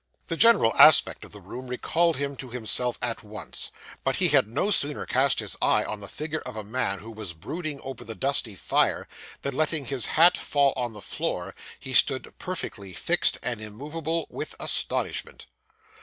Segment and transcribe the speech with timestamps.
[0.29, 3.69] The general aspect of the room recalled him to himself at once;
[4.03, 7.11] but he had no sooner cast his eye on the figure of a man who
[7.11, 9.07] was brooding over the dusty fire,
[9.43, 14.55] than, letting his hat fall on the floor, he stood perfectly fixed and immovable with
[14.59, 15.45] astonishment.